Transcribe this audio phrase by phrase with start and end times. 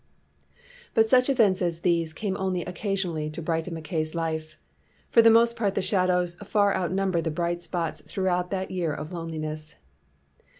[0.95, 4.57] But such events as these came only occa sionally to brighten Mackay 's life.
[5.11, 7.59] For the most part the shadows far outnumbered the 252 HE LAYS DOWN HIS TOOLS
[7.61, 9.75] bright spots throughout that year of loneli ness.